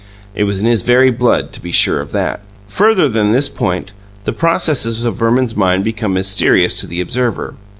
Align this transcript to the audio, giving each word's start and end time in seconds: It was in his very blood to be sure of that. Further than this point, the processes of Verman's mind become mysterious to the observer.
It 0.33 0.45
was 0.45 0.59
in 0.59 0.65
his 0.65 0.81
very 0.81 1.11
blood 1.11 1.53
to 1.53 1.61
be 1.61 1.71
sure 1.71 1.99
of 1.99 2.11
that. 2.11 2.41
Further 2.67 3.07
than 3.07 3.33
this 3.33 3.49
point, 3.49 3.91
the 4.23 4.33
processes 4.33 5.05
of 5.05 5.15
Verman's 5.17 5.55
mind 5.55 5.83
become 5.83 6.13
mysterious 6.15 6.73
to 6.81 6.87
the 6.87 6.99
observer. 6.99 7.53